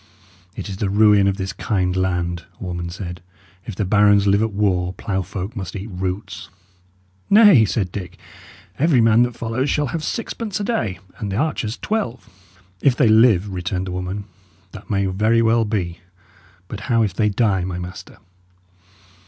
"It 0.55 0.67
is 0.67 0.77
the 0.77 0.89
ruin 0.89 1.27
of 1.27 1.37
this 1.37 1.53
kind 1.53 1.95
land," 1.95 2.45
a 2.59 2.63
woman 2.63 2.89
said. 2.89 3.21
"If 3.67 3.75
the 3.75 3.85
barons 3.85 4.25
live 4.25 4.41
at 4.41 4.51
war, 4.51 4.93
ploughfolk 4.93 5.55
must 5.55 5.75
eat 5.75 5.91
roots." 5.93 6.49
"Nay," 7.29 7.65
said 7.65 7.91
Dick, 7.91 8.17
"every 8.79 8.99
man 8.99 9.21
that 9.21 9.35
follows 9.37 9.69
shall 9.69 9.85
have 9.93 10.03
sixpence 10.03 10.59
a 10.59 10.63
day, 10.63 10.97
and 11.19 11.31
archers 11.35 11.77
twelve." 11.79 12.27
"If 12.81 12.95
they 12.95 13.09
live," 13.09 13.53
returned 13.53 13.85
the 13.85 13.91
woman, 13.91 14.23
"that 14.71 14.89
may 14.89 15.05
very 15.05 15.43
well 15.43 15.65
be; 15.65 15.99
but 16.67 16.79
how 16.89 17.03
if 17.03 17.13
they 17.13 17.29
die, 17.29 17.63
my 17.63 17.77
master?" 17.77 18.17